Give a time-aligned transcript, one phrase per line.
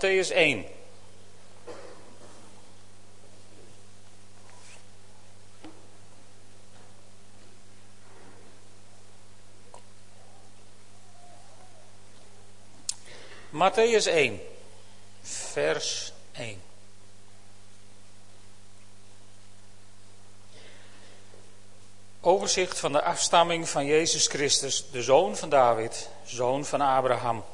[0.00, 0.64] Matthäus 1.
[13.50, 14.40] Matthäus 1,
[15.22, 16.62] vers 1.
[22.20, 27.44] Overzicht van de afstamming van Jezus Christus, de zoon van David, zoon van Abraham.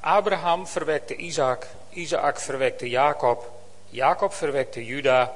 [0.00, 3.50] Abraham verwekte Isaac, Isaac verwekte Jacob,
[3.90, 5.32] Jacob verwekte Juda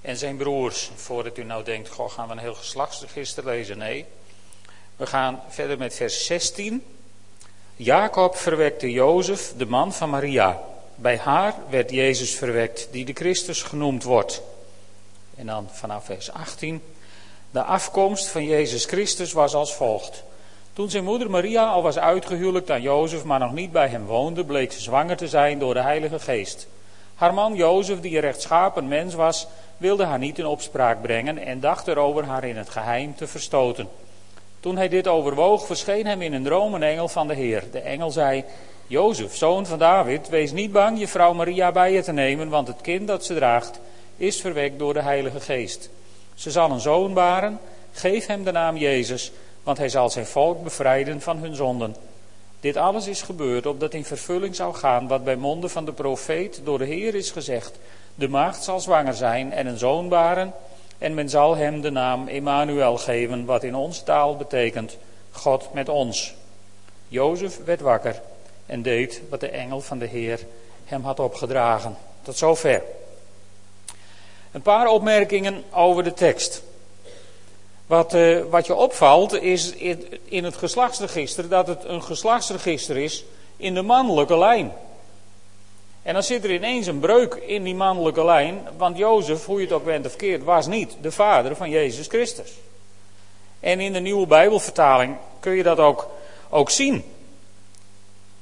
[0.00, 0.90] en zijn broers.
[0.94, 3.78] Voordat u nou denkt, goh, gaan we een heel geslachtsregister lezen?
[3.78, 4.06] Nee.
[4.96, 6.84] We gaan verder met vers 16.
[7.76, 10.60] Jacob verwekte Jozef, de man van Maria.
[10.94, 14.42] Bij haar werd Jezus verwekt, die de Christus genoemd wordt.
[15.36, 16.82] En dan vanaf vers 18.
[17.50, 20.22] De afkomst van Jezus Christus was als volgt.
[20.72, 24.44] Toen zijn moeder Maria al was uitgehuwelijkt aan Jozef, maar nog niet bij hem woonde,
[24.44, 26.68] bleek ze zwanger te zijn door de Heilige Geest.
[27.14, 29.46] Haar man Jozef, die een rechtschapen mens was,
[29.76, 33.88] wilde haar niet in opspraak brengen en dacht erover haar in het geheim te verstoten.
[34.60, 37.64] Toen hij dit overwoog, verscheen hem in een droom een engel van de Heer.
[37.72, 38.44] De engel zei:
[38.86, 42.66] Jozef, zoon van David, wees niet bang je vrouw Maria bij je te nemen, want
[42.66, 43.80] het kind dat ze draagt
[44.16, 45.90] is verwekt door de Heilige Geest.
[46.34, 47.58] Ze zal een zoon baren,
[47.92, 51.96] geef hem de naam Jezus, want hij zal zijn volk bevrijden van hun zonden.
[52.60, 56.60] Dit alles is gebeurd opdat in vervulling zou gaan wat bij monden van de profeet
[56.64, 57.78] door de Heer is gezegd.
[58.14, 60.52] De maagd zal zwanger zijn en een zoon baren
[60.98, 64.96] en men zal hem de naam Emmanuel geven, wat in onze taal betekent
[65.30, 66.34] God met ons.
[67.08, 68.20] Jozef werd wakker
[68.66, 70.40] en deed wat de engel van de Heer
[70.84, 71.96] hem had opgedragen.
[72.22, 72.82] Tot zover.
[74.52, 76.62] Een paar opmerkingen over de tekst.
[77.90, 79.72] Wat, uh, wat je opvalt is
[80.24, 83.24] in het geslachtsregister dat het een geslachtsregister is
[83.56, 84.72] in de mannelijke lijn.
[86.02, 89.64] En dan zit er ineens een breuk in die mannelijke lijn, want Jozef, hoe je
[89.64, 92.52] het ook bent of keert, was niet de vader van Jezus Christus.
[93.60, 96.08] En in de nieuwe Bijbelvertaling kun je dat ook,
[96.48, 97.04] ook zien.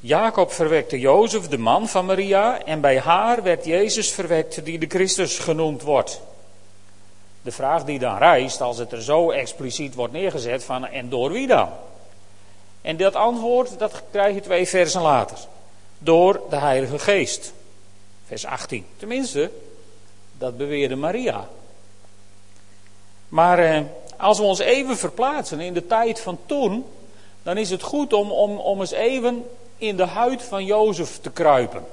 [0.01, 4.87] Jacob verwekte Jozef, de man van Maria, en bij haar werd Jezus verwekt, die de
[4.89, 6.21] Christus genoemd wordt.
[7.49, 11.33] De vraag die dan rijst, als het er zo expliciet wordt neergezet, van en door
[11.33, 11.69] wie dan?
[12.81, 15.39] En dat antwoord, dat krijg je twee versen later.
[15.99, 17.53] Door de Heilige Geest.
[18.27, 18.87] Vers 18.
[18.97, 19.51] Tenminste,
[20.39, 21.49] dat beweerde Maria.
[23.29, 23.81] Maar eh,
[24.17, 26.85] als we ons even verplaatsen in de tijd van toen,
[27.43, 29.45] dan is het goed om, om, om eens even
[29.77, 31.85] in de huid van Jozef te kruipen.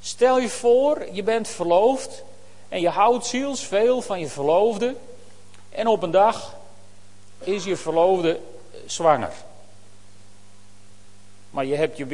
[0.00, 2.22] Stel je voor, je bent verloofd
[2.68, 4.96] en je houdt zielsveel van je verloofde.
[5.68, 6.56] En op een dag
[7.38, 8.40] is je verloofde
[8.86, 9.32] zwanger.
[11.50, 12.06] Maar je hebt je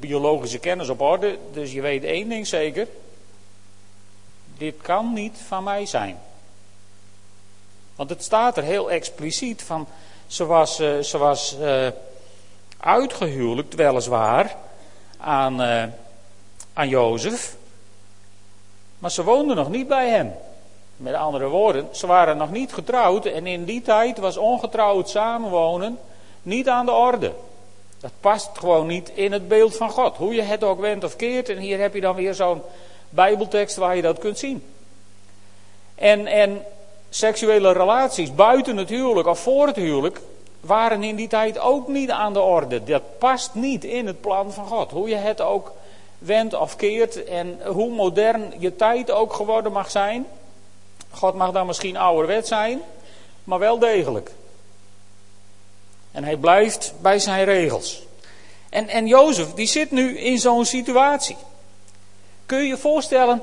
[0.00, 2.88] biologische kennis op orde, dus je weet één ding zeker.
[4.58, 6.18] Dit kan niet van mij zijn.
[7.96, 9.86] Want het staat er heel expliciet van.
[10.26, 11.56] Ze was, uh, ze was
[12.78, 14.56] uitgehuwelijkt, weliswaar,
[15.18, 15.84] aan, uh,
[16.72, 17.56] aan Jozef.
[18.98, 20.34] Maar ze woonden nog niet bij hem.
[20.96, 25.98] Met andere woorden, ze waren nog niet getrouwd en in die tijd was ongetrouwd samenwonen
[26.42, 27.32] niet aan de orde.
[28.00, 30.16] Dat past gewoon niet in het beeld van God.
[30.16, 31.48] Hoe je het ook wendt of keert.
[31.48, 32.62] En hier heb je dan weer zo'n
[33.10, 34.62] Bijbeltekst waar je dat kunt zien.
[35.94, 36.64] En, en
[37.08, 40.20] seksuele relaties buiten het huwelijk of voor het huwelijk
[40.60, 42.84] waren in die tijd ook niet aan de orde.
[42.84, 44.90] Dat past niet in het plan van God.
[44.90, 45.72] Hoe je het ook
[46.18, 50.26] wendt of keert en hoe modern je tijd ook geworden mag zijn.
[51.10, 52.80] God mag dan misschien ouderwet zijn,
[53.44, 54.30] maar wel degelijk.
[56.12, 58.02] En hij blijft bij zijn regels.
[58.68, 61.36] En, en Jozef, die zit nu in zo'n situatie.
[62.46, 63.42] Kun je je voorstellen,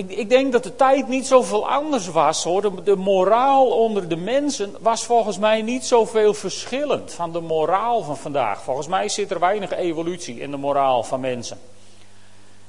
[0.00, 2.84] ik, ik, denk dat de tijd niet zoveel anders was hoor.
[2.84, 8.16] De, moraal onder de mensen was volgens mij niet zoveel verschillend van de moraal van
[8.16, 8.62] vandaag.
[8.62, 11.58] Volgens mij zit er weinig evolutie in de moraal van mensen.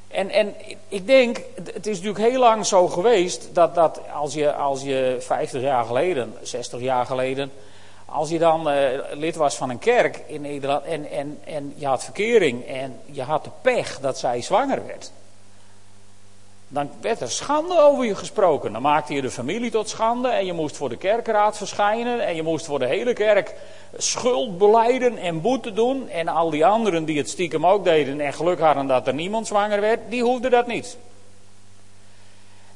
[0.08, 0.56] En, en
[0.88, 5.18] ik denk, het is natuurlijk heel lang zo geweest dat, dat als, je, als je
[5.20, 7.52] 50 jaar geleden, 60 jaar geleden,
[8.06, 11.86] als je dan uh, lid was van een kerk in Nederland en, en, en je
[11.86, 15.12] had verkering en je had de pech dat zij zwanger werd
[16.74, 18.74] dan werd er schande over je gesproken.
[18.74, 22.36] Dan maakte je de familie tot schande en je moest voor de kerkraad verschijnen en
[22.36, 23.56] je moest voor de hele kerk
[23.98, 26.10] schuld beleiden en boete doen.
[26.10, 29.48] En al die anderen die het stiekem ook deden en geluk hadden dat er niemand
[29.48, 30.98] zwanger werd, die hoefden dat niet.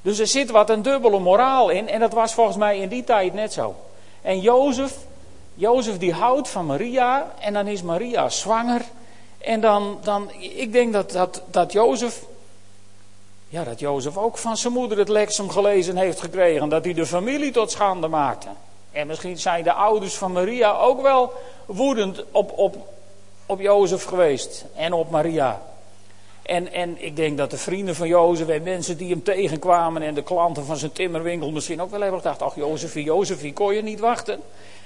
[0.02, 3.04] Dus er zit wat een dubbele moraal in en dat was volgens mij in die
[3.04, 3.76] tijd net zo.
[4.22, 4.98] En Jozef,
[5.54, 8.82] Jozef die houdt van Maria en dan is Maria zwanger
[9.38, 12.22] En dan, dan ik denk dat, dat, dat Jozef,
[13.48, 16.70] ja, dat Jozef ook van zijn moeder het leksem gelezen heeft gekregen.
[16.70, 18.48] Dat hij de familie tot schande maakte.
[18.92, 21.34] En misschien zijn de ouders van Maria ook wel
[21.66, 22.76] woedend op, op,
[23.46, 24.66] op Jozef geweest.
[24.76, 25.62] En op Maria.
[26.42, 30.14] En, en ik denk dat de vrienden van Jozef en mensen die hem tegenkwamen en
[30.14, 33.84] de klanten van zijn timmerwinkel misschien ook wel hebben gedacht: Ach, Jozefie, Jozefie, kon je
[33.84, 34.42] niet wachten?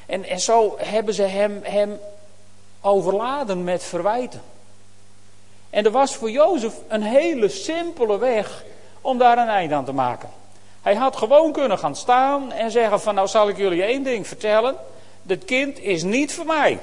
[0.06, 2.00] En, en zo hebben ze hem, hem
[2.82, 4.42] overladen met verwijten.
[5.69, 8.63] En er was voor Jozef een hele simpele weg
[9.01, 10.30] om daar een eind aan te maken.
[10.81, 14.27] Hij had gewoon kunnen gaan staan en zeggen van nou zal ik jullie één ding
[14.27, 14.75] vertellen.
[15.21, 16.80] Dit kind is niet voor mij.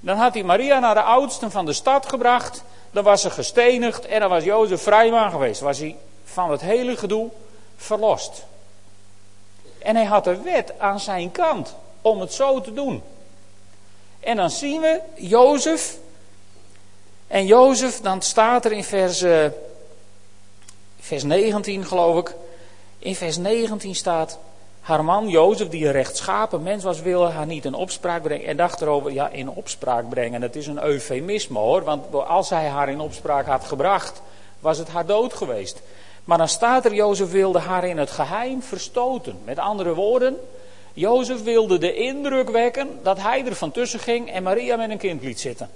[0.00, 2.64] Dan had hij Maria naar de oudsten van de stad gebracht.
[2.90, 5.60] Dan was ze gestenigd en dan was Jozef vrijman geweest.
[5.60, 7.30] Was hij van het hele gedoe
[7.76, 8.44] verlost.
[9.78, 13.02] En hij had de wet aan zijn kant om het zo te doen.
[14.20, 15.96] En dan zien we Jozef.
[17.26, 19.46] En Jozef, dan staat er in vers, uh,
[21.00, 22.34] vers 19 geloof ik.
[22.98, 24.38] In vers 19 staat,
[24.80, 28.46] haar man Jozef, die een rechtschapen mens was, wilde haar niet in opspraak brengen.
[28.46, 30.42] En dacht erover, ja, in opspraak brengen.
[30.42, 34.22] Het is een eufemisme hoor, want als hij haar in opspraak had gebracht,
[34.60, 35.82] was het haar dood geweest.
[36.24, 39.38] Maar dan staat er, Jozef wilde haar in het geheim verstoten.
[39.44, 40.36] Met andere woorden,
[40.92, 44.98] Jozef wilde de indruk wekken dat hij er van tussen ging en Maria met een
[44.98, 45.70] kind liet zitten.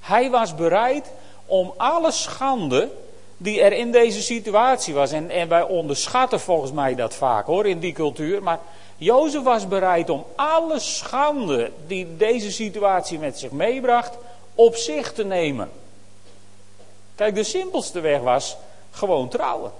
[0.00, 1.10] Hij was bereid
[1.46, 2.90] om alle schande
[3.36, 5.12] die er in deze situatie was.
[5.12, 8.42] En, en wij onderschatten volgens mij dat vaak hoor, in die cultuur.
[8.42, 8.58] Maar
[8.96, 14.16] Jozef was bereid om alle schande die deze situatie met zich meebracht,
[14.54, 15.70] op zich te nemen.
[17.14, 18.56] Kijk, de simpelste weg was
[18.90, 19.72] gewoon trouwen.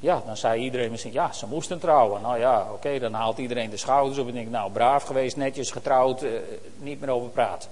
[0.00, 2.22] Ja, dan zei iedereen misschien, ja, ze moesten trouwen.
[2.22, 5.70] Nou ja, oké, dan haalt iedereen de schouders op en denkt, nou, braaf geweest, netjes
[5.70, 6.30] getrouwd, eh,
[6.78, 7.70] niet meer over praten.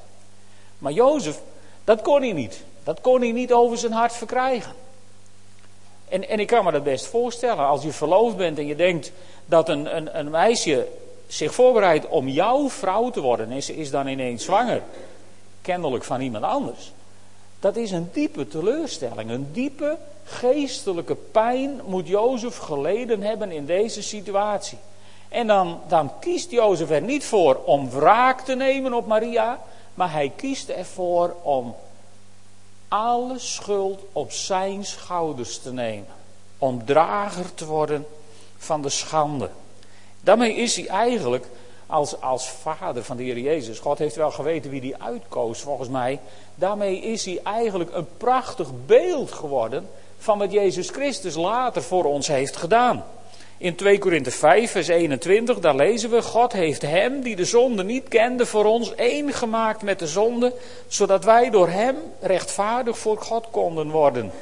[0.83, 1.41] Maar Jozef,
[1.85, 2.65] dat kon hij niet.
[2.85, 4.73] Dat kon hij niet over zijn hart verkrijgen.
[6.09, 7.67] En, en ik kan me dat best voorstellen.
[7.67, 9.13] Als je verloofd bent en je denkt
[9.47, 10.87] dat een, een, een meisje
[11.27, 13.51] zich voorbereidt om jouw vrouw te worden.
[13.51, 14.83] En ze is dan ineens zwanger.
[15.61, 16.93] Kennelijk van iemand anders.
[17.61, 19.31] Dat is een diepe teleurstelling.
[19.31, 24.79] Een diepe geestelijke pijn moet Jozef geleden hebben in deze situatie.
[25.29, 29.61] En dan, dan kiest Jozef er niet voor om wraak te nemen op Maria.
[29.95, 31.75] Maar hij kiest ervoor om
[32.89, 36.07] alle schuld op zijn schouders te nemen.
[36.59, 38.07] Om drager te worden
[38.57, 39.51] van de schande.
[40.21, 41.47] Daarmee is hij eigenlijk
[41.87, 43.79] als, als vader van de Heer Jezus.
[43.79, 46.21] God heeft wel geweten wie die uitkoos volgens mij.
[46.55, 52.27] Daarmee is hij eigenlijk een prachtig beeld geworden van wat Jezus Christus later voor ons
[52.27, 53.05] heeft gedaan.
[53.63, 57.85] In 2 Korinthe 5, vers 21, daar lezen we: God heeft hem, die de zonde
[57.85, 60.55] niet kende, voor ons één gemaakt met de zonde,
[60.87, 64.33] zodat wij door hem rechtvaardig voor God konden worden.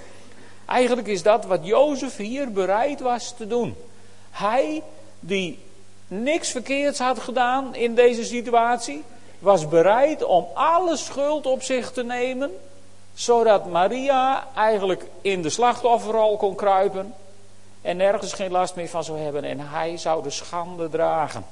[0.66, 3.74] Eigenlijk is dat wat Jozef hier bereid was te doen.
[4.30, 4.82] Hij,
[5.20, 5.58] die
[6.08, 9.02] niks verkeerds had gedaan in deze situatie,
[9.38, 12.50] was bereid om alle schuld op zich te nemen,
[13.14, 17.14] zodat Maria eigenlijk in de slachtofferrol kon kruipen
[17.82, 21.44] en nergens geen last meer van zou hebben en hij zou de schande dragen.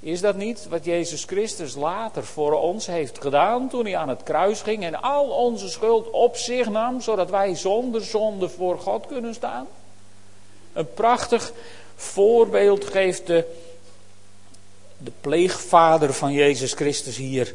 [0.00, 4.22] Is dat niet wat Jezus Christus later voor ons heeft gedaan toen hij aan het
[4.22, 9.06] kruis ging en al onze schuld op zich nam, zodat wij zonder zonde voor God
[9.06, 9.66] kunnen staan?
[10.72, 11.52] Een prachtig
[11.96, 13.44] voorbeeld geeft de,
[14.98, 17.54] de pleegvader van Jezus Christus hier.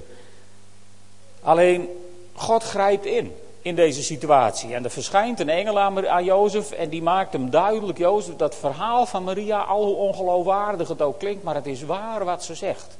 [1.41, 1.89] Alleen
[2.33, 4.73] God grijpt in in deze situatie.
[4.73, 9.05] En er verschijnt een engel aan, Jozef en die maakt hem duidelijk, Jozef, dat verhaal
[9.05, 12.97] van Maria, al hoe ongeloofwaardig het ook klinkt, maar het is waar wat ze zegt.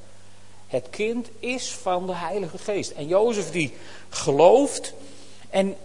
[0.67, 2.91] Het kind is van de Heilige Geest.
[2.91, 3.74] En Jozef die
[4.10, 4.93] gelooft
[5.50, 5.75] en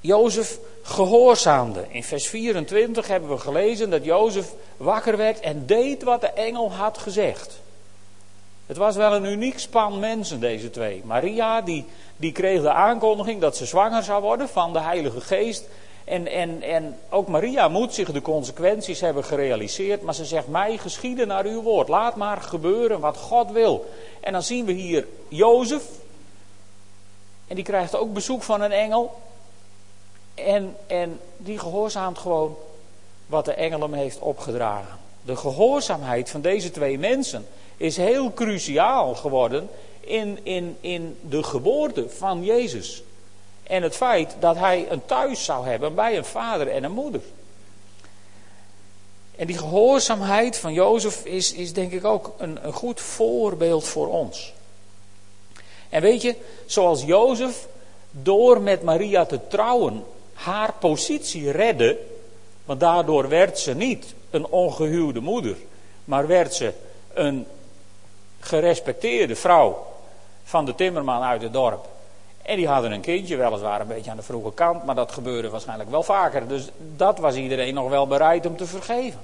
[0.00, 1.84] Jozef gehoorzaamde.
[1.88, 6.72] In vers 24 hebben we gelezen dat Jozef wakker werd en deed wat de engel
[6.72, 7.60] had gezegd.
[8.66, 11.02] Het was wel een uniek span mensen, deze twee.
[11.04, 11.84] Maria, die
[12.16, 15.64] die kreeg de aankondiging dat ze zwanger zou worden van de Heilige Geest.
[16.04, 20.02] En, en, en ook Maria moet zich de consequenties hebben gerealiseerd.
[20.02, 21.88] Maar ze zegt: Mij geschieden naar uw woord.
[21.88, 23.90] Laat maar gebeuren wat God wil.
[24.20, 25.84] En dan zien we hier Jozef.
[27.46, 29.20] En die krijgt ook bezoek van een engel.
[30.34, 32.56] En, en die gehoorzaamt gewoon
[33.26, 34.98] wat de engel hem heeft opgedragen.
[35.22, 37.46] De gehoorzaamheid van deze twee mensen
[37.76, 39.68] is heel cruciaal geworden
[40.06, 43.02] in, in, in de geboorte van Jezus.
[43.62, 47.20] En het feit dat hij een thuis zou hebben bij een vader en een moeder.
[49.36, 54.08] En die gehoorzaamheid van Jozef is, is denk ik ook een, een goed voorbeeld voor
[54.08, 54.52] ons.
[55.88, 56.34] En weet je,
[56.66, 57.66] zoals Jozef
[58.10, 61.98] door met Maria te trouwen haar positie redde,
[62.64, 65.56] want daardoor werd ze niet een ongehuwde moeder,
[66.04, 66.72] maar werd ze
[67.12, 67.46] een
[68.40, 69.85] gerespecteerde vrouw
[70.46, 71.88] van de timmerman uit het dorp.
[72.42, 75.48] En die hadden een kindje, weliswaar een beetje aan de vroege kant, maar dat gebeurde
[75.48, 76.48] waarschijnlijk wel vaker.
[76.48, 79.20] Dus dat was iedereen nog wel bereid om te vergeven.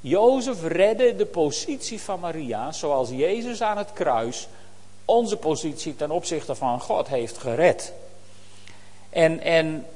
[0.00, 4.48] Jozef redde de positie van Maria zoals Jezus aan het kruis
[5.04, 7.92] onze positie ten opzichte van God heeft gered.
[9.10, 9.86] En, en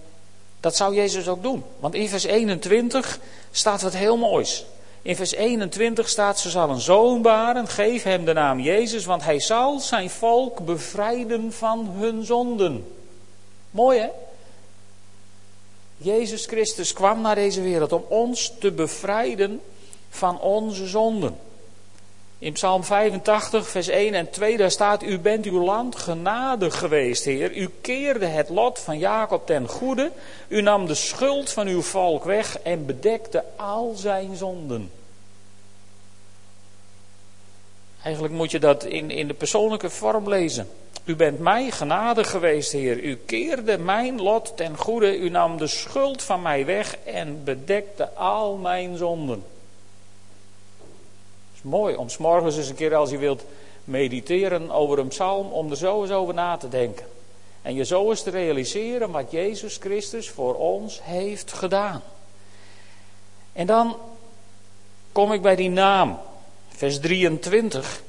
[0.60, 1.64] dat zou Jezus ook doen.
[1.78, 3.18] Want in vers 21
[3.50, 4.64] staat wat heel moois.
[5.04, 9.24] In vers 21 staat: Ze zal een zoon baren, geef hem de naam Jezus, want
[9.24, 12.86] hij zal zijn volk bevrijden van hun zonden.
[13.70, 14.08] Mooi hè?
[15.96, 19.60] Jezus Christus kwam naar deze wereld om ons te bevrijden
[20.10, 21.36] van onze zonden.
[22.38, 27.24] In Psalm 85, vers 1 en 2, daar staat: U bent uw land genadig geweest,
[27.24, 27.56] Heer.
[27.56, 30.10] U keerde het lot van Jacob ten goede.
[30.48, 34.90] U nam de schuld van uw volk weg en bedekte al zijn zonden.
[38.02, 40.68] Eigenlijk moet je dat in, in de persoonlijke vorm lezen.
[41.04, 43.02] U bent mij genadig geweest, Heer.
[43.02, 45.18] U keerde mijn lot ten goede.
[45.18, 49.44] U nam de schuld van mij weg en bedekte al mijn zonden
[51.64, 53.44] mooi om s'morgens eens een keer als je wilt
[53.84, 57.06] mediteren over een psalm, om er zo eens over na te denken.
[57.62, 62.02] En je zo eens te realiseren wat Jezus Christus voor ons heeft gedaan.
[63.52, 63.96] En dan
[65.12, 66.18] kom ik bij die naam,
[66.68, 68.02] vers 23.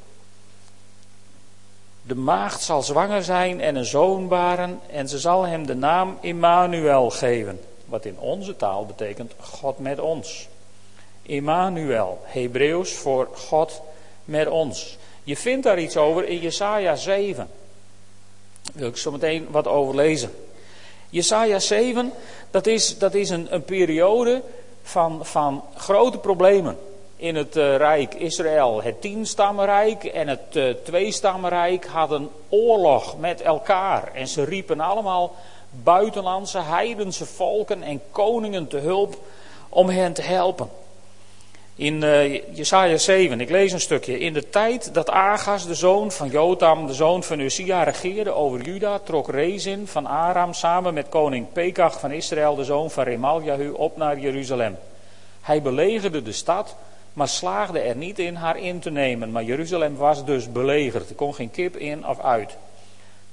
[2.02, 6.18] De maagd zal zwanger zijn en een zoon baren en ze zal hem de naam
[6.22, 7.62] Immanuel geven.
[7.86, 10.48] Wat in onze taal betekent God met ons.
[11.26, 13.82] Immanuel, Hebreeuws voor God
[14.26, 14.98] met ons.
[15.24, 17.50] Je vindt daar iets over in Jesaja 7.
[18.62, 20.32] Daar wil ik zo meteen wat over lezen.
[21.10, 22.14] Jesaja 7,
[22.52, 24.42] dat is, dat is een, een periode
[24.84, 26.78] van, van grote problemen
[27.16, 28.84] in het uh, Rijk Israël.
[28.84, 34.12] Het tienstammenrijk en het uh, tweestammenrijk hadden oorlog met elkaar.
[34.14, 35.36] En ze riepen allemaal
[35.84, 39.18] buitenlandse heidense volken en koningen te hulp
[39.70, 40.70] om hen te helpen.
[41.78, 44.20] In uh, Jesaja 7, ik lees een stukje.
[44.20, 48.62] In de tijd dat Agas, de zoon van Jotam, de zoon van Uzia, regeerde over
[48.62, 53.70] Juda, trok Rezin van Aram samen met koning Pekach van Israël, de zoon van Remaljahu,
[53.70, 54.78] op naar Jeruzalem.
[55.42, 56.76] Hij belegerde de stad,
[57.14, 59.32] maar slaagde er niet in haar in te nemen.
[59.32, 61.10] Maar Jeruzalem was dus belegerd.
[61.10, 62.58] Er kon geen kip in of uit.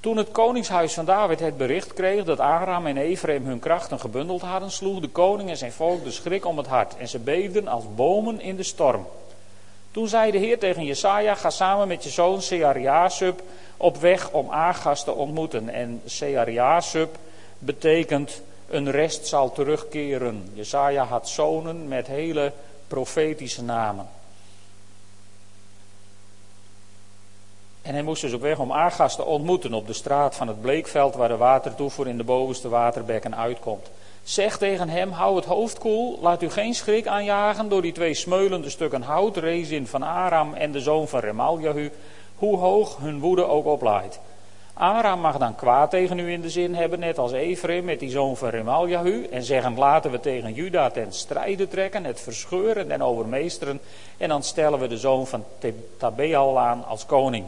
[0.03, 4.41] Toen het koningshuis van David het bericht kreeg dat Aram en Ephraim hun krachten gebundeld
[4.41, 7.67] hadden, sloeg de koning en zijn volk de schrik om het hart en ze beefden
[7.67, 9.07] als bomen in de storm.
[9.91, 13.41] Toen zei de Heer tegen Jesaja, ga samen met je zoon Seariasub
[13.77, 15.69] op weg om Agas te ontmoeten.
[15.69, 17.15] En Seariasub
[17.59, 20.49] betekent een rest zal terugkeren.
[20.53, 22.51] Jesaja had zonen met hele
[22.87, 24.07] profetische namen.
[27.83, 30.61] En hij moest dus op weg om Agas te ontmoeten op de straat van het
[30.61, 33.89] bleekveld waar de watertoevoer in de bovenste waterbekken uitkomt.
[34.23, 38.13] Zeg tegen hem, hou het hoofd koel, laat u geen schrik aanjagen door die twee
[38.13, 41.91] smeulende stukken hout, Rezin van Aram en de zoon van Remaljahu,
[42.35, 44.19] hoe hoog hun woede ook oplaait.
[44.73, 48.09] Aram mag dan kwaad tegen u in de zin hebben, net als Ephraim met die
[48.09, 53.03] zoon van Remaljahu, en zeggen laten we tegen Juda ten strijde trekken, het verscheuren en
[53.03, 53.79] overmeesteren,
[54.17, 55.43] en dan stellen we de zoon van
[55.97, 57.45] Tabeal aan als koning.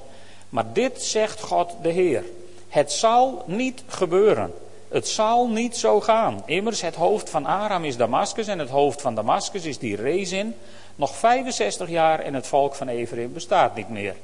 [0.56, 2.24] Maar dit zegt God de Heer.
[2.68, 4.54] Het zal niet gebeuren.
[4.88, 6.44] Het zal niet zo gaan.
[6.46, 10.56] Immers, het hoofd van Aram is Damascus en het hoofd van Damascus is die Rezin.
[10.96, 14.16] Nog 65 jaar en het volk van Ephraim bestaat niet meer.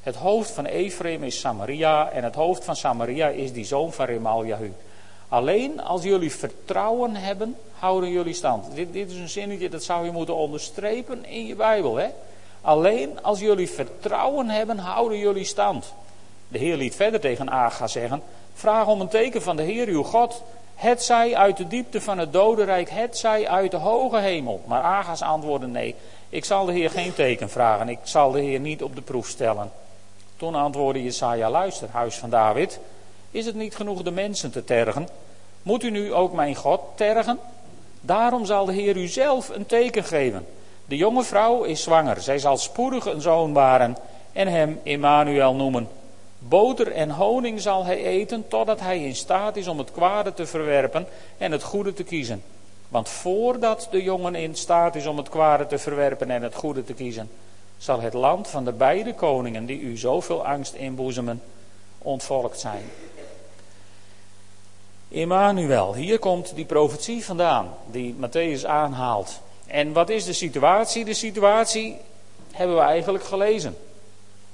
[0.00, 4.06] Het hoofd van Ephraim is Samaria en het hoofd van Samaria is die zoon van
[4.06, 4.72] Remaljahu.
[5.28, 8.74] Alleen als jullie vertrouwen hebben, houden jullie stand.
[8.74, 11.96] Dit, dit is een zinnetje dat zou je moeten onderstrepen in je Bijbel.
[11.96, 12.08] Hè?
[12.60, 15.92] Alleen als jullie vertrouwen hebben, houden jullie stand.
[16.48, 18.22] De Heer liet verder tegen Aga zeggen:
[18.54, 20.42] Vraag om een teken van de Heer uw God.
[20.74, 24.60] Het zij uit de diepte van het dodenrijk, het zij uit de hoge hemel.
[24.66, 25.94] Maar Aga's antwoordde: Nee,
[26.28, 27.88] ik zal de Heer geen teken vragen.
[27.88, 29.70] Ik zal de Heer niet op de proef stellen.
[30.36, 32.80] Toen antwoordde Jesaja: Luister, huis van David.
[33.30, 35.08] Is het niet genoeg de mensen te tergen?
[35.62, 37.38] Moet u nu ook mijn God tergen?
[38.00, 40.46] Daarom zal de Heer u zelf een teken geven.
[40.88, 42.20] De jonge vrouw is zwanger.
[42.20, 43.96] Zij zal spoedig een zoon baren
[44.32, 45.88] en hem Immanuel noemen.
[46.38, 50.46] Boter en honing zal hij eten totdat hij in staat is om het kwade te
[50.46, 51.06] verwerpen
[51.38, 52.42] en het goede te kiezen.
[52.88, 56.84] Want voordat de jongen in staat is om het kwade te verwerpen en het goede
[56.84, 57.30] te kiezen,
[57.78, 61.42] zal het land van de beide koningen die u zoveel angst inboezemen,
[61.98, 62.84] ontvolkt zijn.
[65.08, 69.40] Immanuel, hier komt die profetie vandaan, die Matthäus aanhaalt.
[69.68, 71.04] En wat is de situatie?
[71.04, 71.96] De situatie
[72.52, 73.76] hebben we eigenlijk gelezen.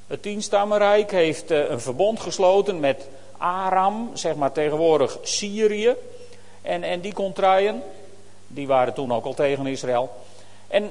[0.07, 5.95] Het tienstammenrijk heeft eh, een verbond gesloten met Aram, zeg maar tegenwoordig Syrië.
[6.63, 7.83] En, en die contraien,
[8.47, 10.11] die waren toen ook al tegen Israël.
[10.69, 10.91] En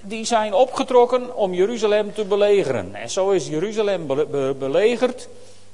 [0.00, 2.94] die zijn opgetrokken om Jeruzalem te belegeren.
[2.94, 4.06] En zo is Jeruzalem
[4.58, 5.28] belegerd.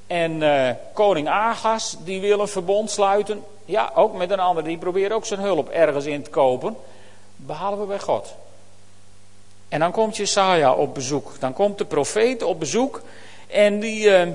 [0.06, 3.42] En uh, koning Agas, die wil een verbond sluiten.
[3.64, 4.64] Ja, ook met een ander.
[4.64, 6.76] Die probeert ook zijn hulp ergens in te kopen.
[7.50, 8.34] Behalve bij God.
[9.68, 11.40] En dan komt Jesaja op bezoek.
[11.40, 13.02] Dan komt de profeet op bezoek.
[13.46, 14.28] En die, uh,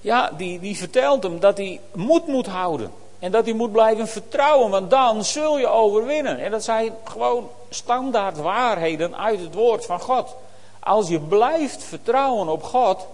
[0.00, 2.90] ja, die, die vertelt hem dat hij moed moet houden.
[3.18, 6.38] En dat hij moet blijven vertrouwen, want dan zul je overwinnen.
[6.38, 10.36] En dat zijn gewoon standaard waarheden uit het woord van God.
[10.80, 13.06] Als je blijft vertrouwen op God,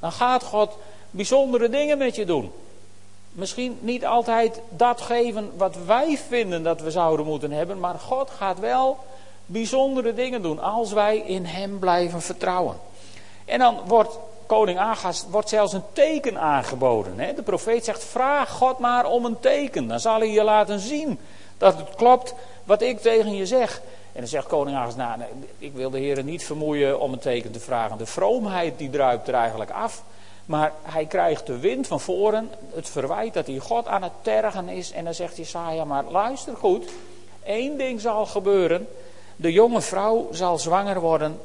[0.00, 0.76] dan gaat God
[1.10, 2.52] bijzondere dingen met je doen.
[3.36, 8.30] Misschien niet altijd dat geven wat wij vinden dat we zouden moeten hebben, maar God
[8.30, 8.98] gaat wel
[9.46, 12.76] bijzondere dingen doen als wij in Hem blijven vertrouwen.
[13.44, 17.18] En dan wordt koning Agas wordt zelfs een teken aangeboden.
[17.18, 17.34] Hè?
[17.34, 19.88] De profeet zegt: vraag God maar om een teken.
[19.88, 21.18] Dan zal hij je laten zien
[21.58, 23.80] dat het klopt wat ik tegen je zeg.
[24.12, 25.20] En dan zegt koning Agas: nou,
[25.58, 27.98] ik wil de heren niet vermoeien om een teken te vragen.
[27.98, 30.02] De vroomheid die druipt er eigenlijk af.
[30.46, 34.68] Maar hij krijgt de wind van voren, het verwijt dat hij God aan het tergen
[34.68, 34.92] is.
[34.92, 36.88] En dan zegt Jesaja, maar luister goed,
[37.44, 38.88] één ding zal gebeuren.
[39.36, 41.40] De jonge vrouw zal zwanger worden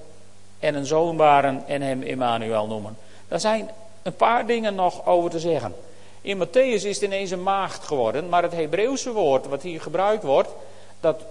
[0.59, 2.97] en een zoon baren en hem Immanuel noemen.
[3.27, 3.69] Daar zijn
[4.01, 5.75] een paar dingen nog over te zeggen.
[6.21, 10.23] In Matthäus is het ineens een maagd geworden, maar het Hebreeuwse woord wat hier gebruikt
[10.23, 10.49] wordt,
[10.99, 11.21] dat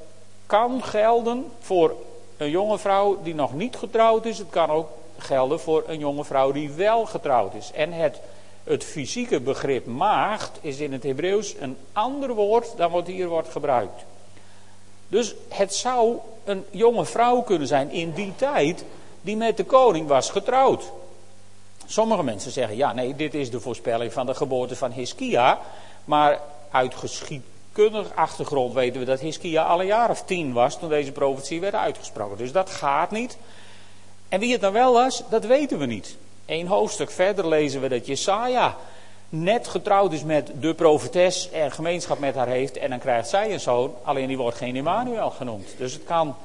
[0.46, 1.94] kan gelden voor
[2.36, 4.38] een jonge vrouw die nog niet getrouwd is.
[4.38, 4.88] Het kan ook
[5.20, 7.72] gelden voor een jonge vrouw die wel getrouwd is.
[7.72, 8.20] En het,
[8.64, 13.48] het fysieke begrip maagd is in het Hebreeuws een ander woord dan wat hier wordt
[13.48, 14.04] gebruikt.
[15.08, 18.84] Dus het zou een jonge vrouw kunnen zijn in die tijd
[19.20, 20.92] die met de koning was getrouwd.
[21.86, 25.58] Sommige mensen zeggen, ja nee, dit is de voorspelling van de geboorte van Hiskia.
[26.04, 30.88] Maar uit geschiedkundig achtergrond weten we dat Hiskia al een jaar of tien was toen
[30.88, 32.38] deze profetie werd uitgesproken.
[32.38, 33.36] Dus dat gaat niet.
[34.30, 36.16] En wie het dan wel was, dat weten we niet.
[36.46, 38.76] Eén hoofdstuk verder lezen we dat Jesaja
[39.28, 42.76] net getrouwd is met de profetes en gemeenschap met haar heeft.
[42.76, 45.68] En dan krijgt zij een zoon, alleen die wordt geen Emmanuel genoemd.
[45.76, 46.36] Dus het kan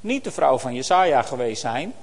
[0.00, 1.94] niet de vrouw van Jesaja geweest zijn.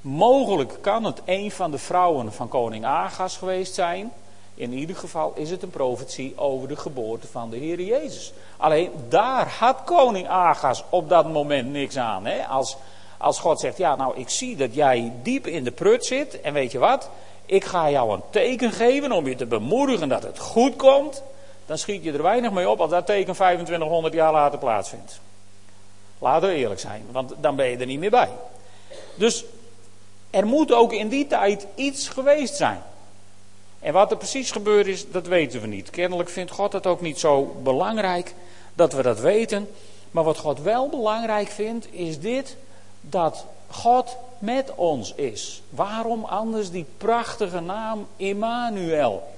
[0.00, 4.12] Mogelijk kan het een van de vrouwen van koning Agas geweest zijn.
[4.54, 8.32] In ieder geval is het een profetie over de geboorte van de Heer Jezus.
[8.56, 12.26] Alleen daar had koning Agas op dat moment niks aan.
[12.26, 12.46] Hè?
[12.46, 12.76] Als,
[13.18, 16.40] als God zegt, ja nou ik zie dat jij diep in de prut zit.
[16.40, 17.10] En weet je wat,
[17.46, 21.22] ik ga jou een teken geven om je te bemoedigen dat het goed komt.
[21.66, 25.20] Dan schiet je er weinig mee op als dat teken 2500 jaar later plaatsvindt.
[26.18, 28.30] Laten we eerlijk zijn, want dan ben je er niet meer bij.
[29.14, 29.44] Dus
[30.30, 32.82] er moet ook in die tijd iets geweest zijn.
[33.80, 35.90] En wat er precies gebeurd is, dat weten we niet.
[35.90, 38.34] Kennelijk vindt God het ook niet zo belangrijk
[38.74, 39.68] dat we dat weten.
[40.10, 42.56] Maar wat God wel belangrijk vindt, is dit:
[43.00, 45.62] dat God met ons is.
[45.70, 49.28] Waarom anders die prachtige naam Immanuel?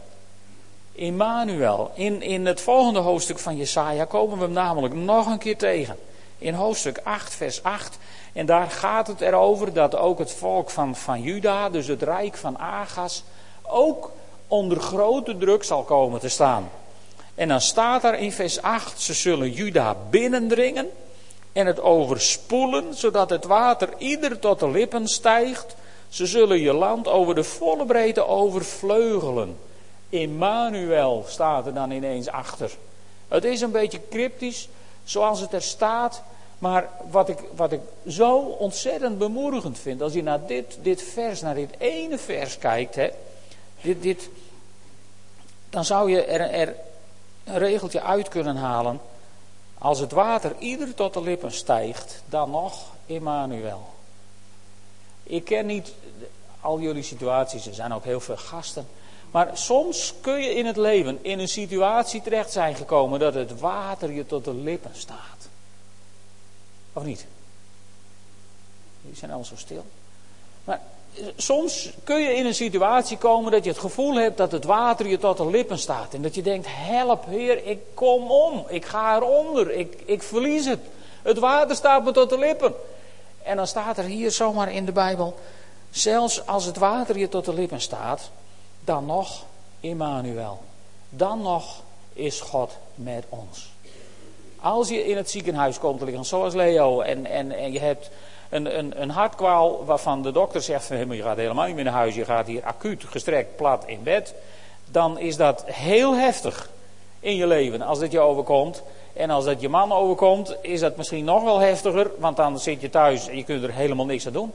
[0.93, 1.91] Immanuel.
[1.95, 5.97] In, in het volgende hoofdstuk van Jesaja komen we hem namelijk nog een keer tegen.
[6.39, 7.99] In hoofdstuk 8, vers 8.
[8.33, 12.37] En daar gaat het erover dat ook het volk van, van Juda, dus het rijk
[12.37, 13.25] van Agas,
[13.63, 14.13] ook
[14.49, 16.71] onder grote druk zal komen te staan.
[17.35, 20.91] En dan staat er in vers 8, ze zullen Juda binnendringen
[21.53, 25.75] en het overspoelen, zodat het water ieder tot de lippen stijgt.
[26.09, 29.57] Ze zullen je land over de volle breedte overvleugelen.
[30.09, 32.71] Immanuel staat er dan ineens achter.
[33.29, 34.69] Het is een beetje cryptisch,
[35.05, 36.23] zoals het er staat.
[36.59, 41.41] Maar wat ik, wat ik zo ontzettend bemoedigend vind, als je naar dit, dit vers,
[41.41, 43.09] naar dit ene vers kijkt, hè,
[43.81, 44.29] dit, dit,
[45.71, 46.75] dan zou je er, er
[47.45, 49.01] een regeltje uit kunnen halen.
[49.81, 53.89] Als het water ieder tot de lippen stijgt, dan nog Immanuel.
[55.23, 55.93] Ik ken niet
[56.61, 58.89] al jullie situaties, er zijn ook heel veel gasten.
[59.31, 63.61] Maar soms kun je in het leven in een situatie terecht zijn gekomen dat het
[63.61, 65.49] water je tot de lippen staat.
[66.93, 67.27] Of niet?
[69.03, 69.85] Die zijn allemaal zo stil.
[70.65, 70.81] Maar
[71.37, 75.07] soms kun je in een situatie komen dat je het gevoel hebt dat het water
[75.07, 76.15] je tot de lippen staat.
[76.15, 80.67] En dat je denkt, help heer, ik kom om, ik ga eronder, ik, ik verlies
[80.67, 80.81] het.
[81.23, 82.75] Het water staat me tot de lippen.
[83.43, 85.35] En dan staat er hier zomaar in de Bijbel,
[85.91, 88.31] zelfs als het water je tot de lippen staat,
[88.85, 89.45] dan nog
[89.81, 90.63] Emmanuel.
[91.09, 93.69] Dan nog is God met ons.
[94.61, 98.11] Als je in het ziekenhuis komt liggen, zoals Leo, en, en, en je hebt
[98.51, 102.15] een, een, hartkwaal waarvan de dokter zegt van je gaat helemaal niet meer naar huis,
[102.15, 104.35] je gaat hier acuut gestrekt plat in bed,
[104.91, 106.71] dan is dat heel heftig
[107.21, 108.83] in je leven als dat je overkomt.
[109.13, 112.81] En als dat je man overkomt, is dat misschien nog wel heftiger, want dan zit
[112.81, 114.53] je thuis en je kunt er helemaal niks aan doen.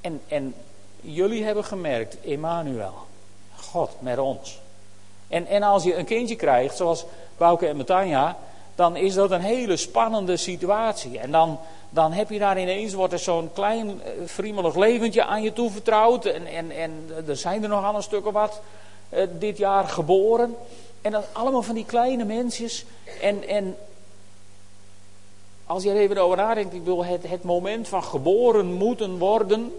[0.00, 0.54] En, en
[1.00, 2.94] jullie hebben gemerkt, Emmanuel,
[3.56, 4.60] God met ons.
[5.28, 7.04] En, en als je een kindje krijgt, zoals
[7.36, 8.36] Bouke en Betania,
[8.74, 11.18] dan is dat een hele spannende situatie.
[11.18, 11.58] En dan,
[11.90, 16.24] dan heb je daar ineens, wordt er zo'n klein eh, friemelig leventje aan je toevertrouwd.
[16.24, 16.92] En, en, en
[17.26, 18.60] er zijn er nog al een stuk of wat
[19.08, 20.56] eh, dit jaar geboren.
[21.02, 22.84] En dat allemaal van die kleine mensjes.
[23.20, 23.76] En, en
[25.66, 29.72] als je er even over nadenkt, ik wil het, het moment van geboren moeten worden.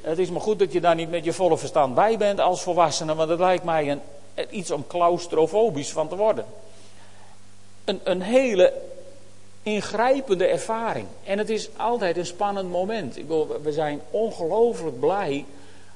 [0.00, 2.62] Het is maar goed dat je daar niet met je volle verstand bij bent als
[2.62, 4.00] volwassene, want het lijkt mij een,
[4.50, 6.44] iets om claustrofobisch van te worden.
[7.84, 8.72] Een, een hele
[9.62, 11.06] ingrijpende ervaring.
[11.24, 13.18] En het is altijd een spannend moment.
[13.18, 13.28] Ik
[13.62, 15.44] we zijn ongelooflijk blij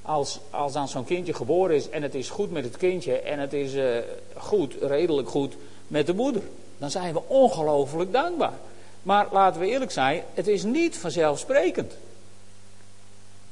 [0.03, 3.39] als, als dan zo'n kindje geboren is en het is goed met het kindje en
[3.39, 3.97] het is uh,
[4.37, 5.55] goed, redelijk goed
[5.87, 6.43] met de moeder.
[6.79, 8.59] Dan zijn we ongelooflijk dankbaar.
[9.03, 11.95] Maar laten we eerlijk zijn, het is niet vanzelfsprekend.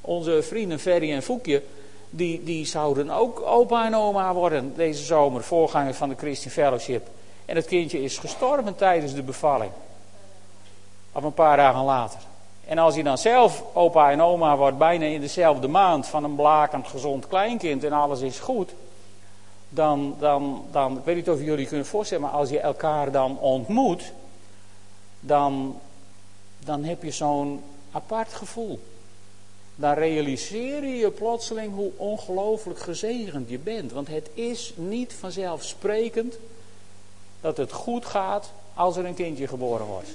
[0.00, 1.62] Onze vrienden Ferry en Foekje,
[2.10, 7.08] die, die zouden ook opa en oma worden deze zomer, voorganger van de Christian Fellowship.
[7.46, 9.70] En het kindje is gestorven tijdens de bevalling.
[11.12, 12.20] Of een paar dagen later.
[12.66, 16.34] En als hij dan zelf opa en oma wordt, bijna in dezelfde maand, van een
[16.34, 18.72] blakend gezond kleinkind en alles is goed.
[19.68, 23.38] Dan, dan, dan, ik weet niet of jullie kunnen voorstellen, maar als je elkaar dan
[23.38, 24.12] ontmoet,
[25.20, 25.80] dan,
[26.58, 28.80] dan heb je zo'n apart gevoel.
[29.74, 33.92] Dan realiseer je je plotseling hoe ongelooflijk gezegend je bent.
[33.92, 36.38] Want het is niet vanzelfsprekend
[37.46, 40.08] dat het goed gaat als er een kindje geboren wordt.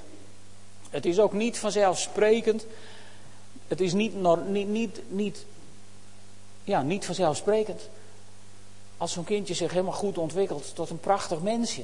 [0.89, 2.65] Het is ook niet vanzelfsprekend.
[3.67, 4.13] Het is niet,
[4.47, 5.45] niet, niet, niet,
[6.63, 7.89] ja, niet vanzelfsprekend
[8.97, 11.83] als zo'n kindje zich helemaal goed ontwikkelt tot een prachtig mensje.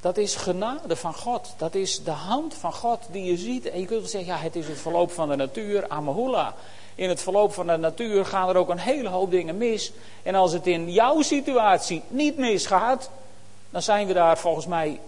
[0.00, 1.54] Dat is genade van God.
[1.56, 3.66] Dat is de hand van God die je ziet.
[3.66, 6.54] En je kunt wel zeggen, ja, het is het verloop van de natuur, amahula.
[6.94, 9.92] In het verloop van de natuur gaan er ook een hele hoop dingen mis.
[10.22, 13.10] En als het in jouw situatie niet misgaat,
[13.72, 15.00] dan zijn we daar volgens mij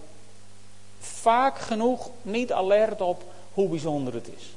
[0.99, 3.23] vaak genoeg niet alert op
[3.53, 4.55] hoe bijzonder het is.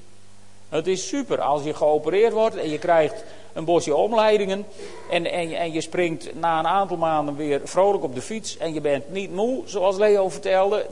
[0.69, 4.67] Het is super als je geopereerd wordt en je krijgt een bosje omleidingen.
[5.11, 8.57] En, en, en je springt na een aantal maanden weer vrolijk op de fiets.
[8.57, 10.87] En je bent niet moe, zoals Leo vertelde.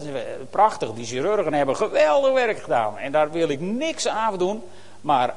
[0.51, 2.99] Prachtig, die chirurgen hebben geweldig werk gedaan.
[2.99, 4.63] En daar wil ik niks aan doen.
[5.01, 5.35] Maar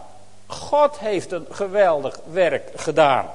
[0.48, 3.30] God heeft een geweldig werk gedaan.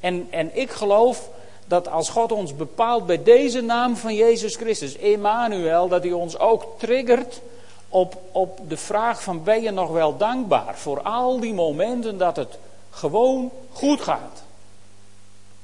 [0.00, 1.28] En, en ik geloof
[1.66, 6.38] dat als God ons bepaalt bij deze naam van Jezus Christus, Emmanuel, dat hij ons
[6.38, 7.40] ook triggert
[7.88, 12.36] op, op de vraag van ben je nog wel dankbaar voor al die momenten dat
[12.36, 12.58] het
[12.90, 14.42] gewoon goed gaat.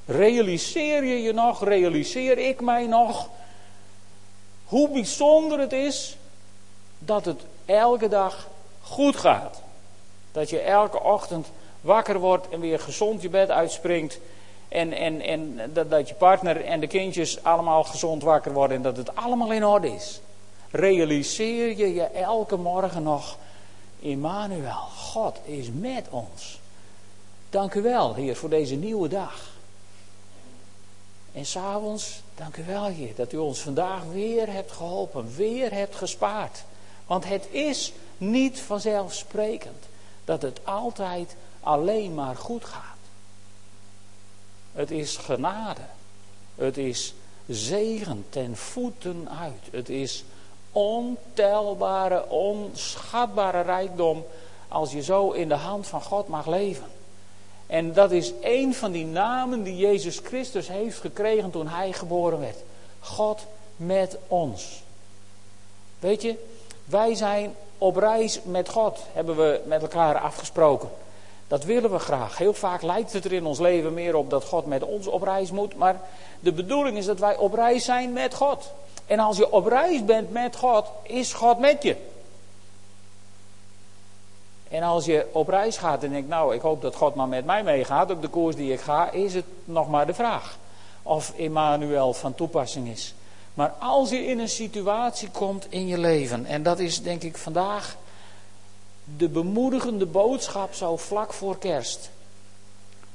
[0.06, 3.28] Realiseer je je nog, realiseer ik mij nog,
[4.64, 6.16] hoe bijzonder het is
[6.98, 8.48] dat het elke dag
[8.82, 9.62] goed gaat.
[10.32, 11.46] Dat je elke ochtend
[11.80, 14.18] wakker wordt en weer gezond je bed uitspringt.
[14.72, 18.82] En, en, en dat, dat je partner en de kindjes allemaal gezond wakker worden en
[18.82, 20.20] dat het allemaal in orde is.
[20.70, 23.36] Realiseer je je elke morgen nog,
[23.98, 26.60] Immanuel, God is met ons.
[27.50, 29.50] Dank u wel, Heer, voor deze nieuwe dag.
[31.32, 35.96] En s'avonds, dank u wel, Heer, dat u ons vandaag weer hebt geholpen, weer hebt
[35.96, 36.64] gespaard.
[37.06, 39.84] Want het is niet vanzelfsprekend
[40.24, 42.91] dat het altijd alleen maar goed gaat.
[44.72, 45.80] Het is genade.
[46.54, 47.14] Het is
[47.46, 49.62] zegen ten voeten uit.
[49.70, 50.24] Het is
[50.72, 54.24] ontelbare, onschatbare rijkdom
[54.68, 56.86] als je zo in de hand van God mag leven.
[57.66, 62.40] En dat is een van die namen die Jezus Christus heeft gekregen toen hij geboren
[62.40, 62.58] werd.
[63.00, 64.82] God met ons.
[65.98, 66.34] Weet je,
[66.84, 70.90] wij zijn op reis met God, hebben we met elkaar afgesproken.
[71.52, 72.38] Dat willen we graag.
[72.38, 75.22] Heel vaak lijkt het er in ons leven meer op dat God met ons op
[75.22, 75.76] reis moet.
[75.76, 76.00] Maar
[76.40, 78.72] de bedoeling is dat wij op reis zijn met God.
[79.06, 81.96] En als je op reis bent met God, is God met je.
[84.68, 87.44] En als je op reis gaat en denkt, nou, ik hoop dat God maar met
[87.44, 90.58] mij meegaat op de koers die ik ga, is het nog maar de vraag
[91.02, 93.14] of Emmanuel van toepassing is.
[93.54, 97.36] Maar als je in een situatie komt in je leven, en dat is denk ik
[97.36, 97.96] vandaag
[99.04, 102.10] de bemoedigende boodschap zo vlak voor kerst.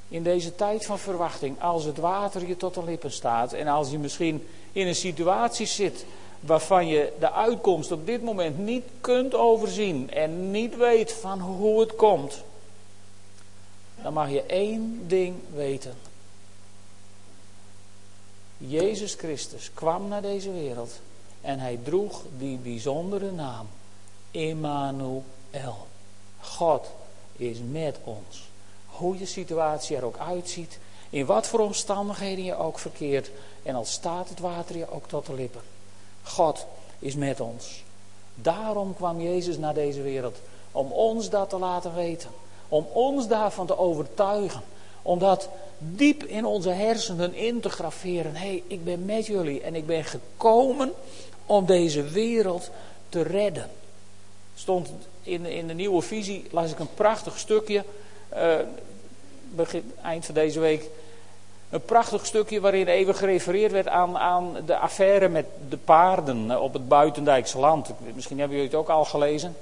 [0.07, 3.89] In deze tijd van verwachting, als het water je tot de lippen staat en als
[3.89, 6.05] je misschien in een situatie zit
[6.39, 11.79] waarvan je de uitkomst op dit moment niet kunt overzien en niet weet van hoe
[11.79, 12.43] het komt,
[14.01, 15.93] dan mag je één ding weten.
[18.57, 20.99] Jezus Christus kwam naar deze wereld
[21.41, 23.67] en hij droeg die bijzondere naam,
[24.31, 25.23] Emmanuel.
[26.39, 26.87] God
[27.35, 28.49] is met ons.
[28.85, 30.79] Hoe je situatie er ook uitziet,
[31.09, 33.29] in wat voor omstandigheden je ook verkeert,
[33.63, 35.61] en al staat het water je ook tot de lippen.
[36.23, 36.65] God
[36.99, 37.83] is met ons.
[38.35, 40.37] Daarom kwam Jezus naar deze wereld,
[40.71, 42.29] om ons dat te laten weten,
[42.67, 44.61] om ons daarvan te overtuigen,
[45.01, 48.35] om dat diep in onze hersenen in te graveren.
[48.35, 50.93] Hé, hey, ik ben met jullie en ik ben gekomen
[51.45, 52.69] om deze wereld
[53.09, 53.69] te redden.
[54.57, 54.89] Stond
[55.21, 57.83] in, in de nieuwe visie, las ik een prachtig stukje,
[59.49, 60.89] begin, eind van deze week,
[61.69, 66.61] een prachtig stukje waarin even gerefereerd werd aan, aan de affaire met de paarden eh,
[66.61, 67.89] op het Buitendijkse land.
[68.13, 69.55] Misschien hebben jullie het ook al gelezen.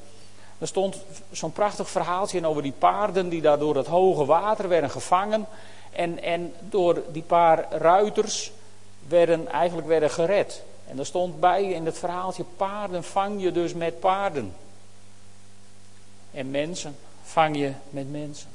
[0.58, 0.98] Er stond
[1.32, 5.46] zo'n prachtig verhaaltje over die paarden die daar door het hoge water werden gevangen.
[5.92, 8.52] En, en door die paar ruiters
[9.08, 10.62] werden, eigenlijk werden gered.
[10.88, 14.54] En er stond bij in het verhaaltje, paarden vang je dus met paarden.
[16.36, 18.50] En mensen vang je met mensen.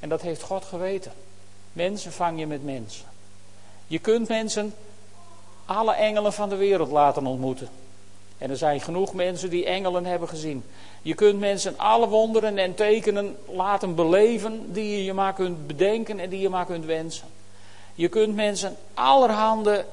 [0.00, 1.12] En dat heeft God geweten.
[1.72, 3.04] Mensen vang je met mensen.
[3.86, 4.74] Je kunt mensen
[5.64, 7.68] alle engelen van de wereld laten ontmoeten.
[8.38, 10.64] En er zijn genoeg mensen die engelen hebben gezien.
[11.02, 16.18] Je kunt mensen alle wonderen en tekenen laten beleven die je je maar kunt bedenken
[16.18, 17.28] en die je maar kunt wensen.
[17.94, 19.84] Je kunt mensen allerhande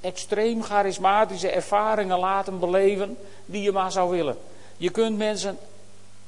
[0.00, 4.36] extreem charismatische ervaringen laten beleven die je maar zou willen.
[4.76, 5.58] Je kunt mensen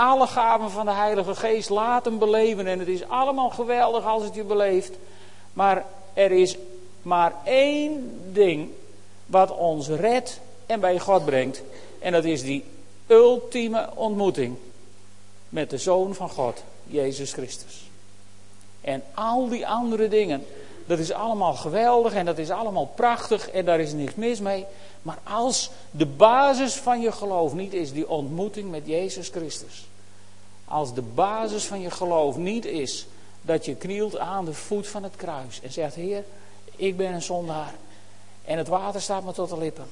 [0.00, 4.34] alle gaven van de Heilige Geest laten beleven en het is allemaal geweldig als het
[4.34, 4.92] je beleeft.
[5.52, 6.56] Maar er is
[7.02, 8.68] maar één ding
[9.26, 11.62] wat ons redt en bij God brengt.
[11.98, 12.64] En dat is die
[13.06, 14.56] ultieme ontmoeting
[15.48, 17.90] met de Zoon van God, Jezus Christus.
[18.80, 20.44] En al die andere dingen,
[20.86, 24.66] dat is allemaal geweldig en dat is allemaal prachtig en daar is niks mis mee.
[25.02, 29.88] Maar als de basis van je geloof niet is die ontmoeting met Jezus Christus.
[30.70, 33.06] Als de basis van je geloof niet is
[33.42, 36.24] dat je knielt aan de voet van het kruis en zegt: Heer,
[36.76, 37.74] ik ben een zondaar.
[38.44, 39.84] En het water staat me tot de lippen.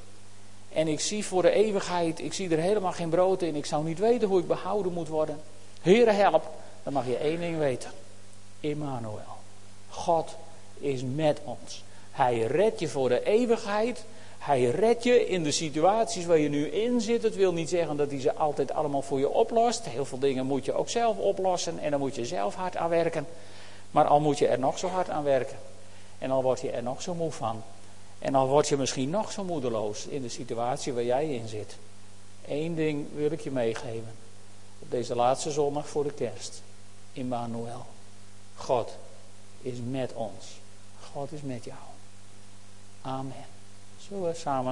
[0.73, 3.55] En ik zie voor de eeuwigheid, ik zie er helemaal geen brood in.
[3.55, 5.41] Ik zou niet weten hoe ik behouden moet worden.
[5.81, 6.51] Heere, help.
[6.83, 7.91] Dan mag je één ding weten.
[8.61, 9.37] Immanuel.
[9.89, 10.37] God
[10.79, 11.85] is met ons.
[12.11, 14.05] Hij redt je voor de eeuwigheid.
[14.39, 17.23] Hij redt je in de situaties waar je nu in zit.
[17.23, 19.85] Het wil niet zeggen dat hij ze altijd allemaal voor je oplost.
[19.85, 22.89] Heel veel dingen moet je ook zelf oplossen en dan moet je zelf hard aan
[22.89, 23.27] werken.
[23.91, 25.57] Maar al moet je er nog zo hard aan werken.
[26.19, 27.63] En al word je er nog zo moe van.
[28.19, 31.77] En al word je misschien nog zo moedeloos in de situatie waar jij in zit.
[32.49, 34.15] Eén ding wil ik je meegeven.
[34.79, 36.63] Op deze laatste zondag voor de kerst.
[37.13, 37.87] Immanuel.
[38.57, 38.97] God
[39.63, 40.61] is met ons.
[41.13, 41.79] God is met jou.
[43.03, 43.58] Amen.
[44.11, 44.63] 这个什么？